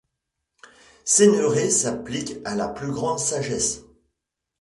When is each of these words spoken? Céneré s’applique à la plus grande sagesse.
Céneré 1.05 1.69
s’applique 1.69 2.37
à 2.43 2.55
la 2.55 2.69
plus 2.69 2.89
grande 2.89 3.19
sagesse. 3.19 3.83